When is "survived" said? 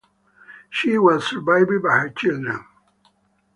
1.27-1.69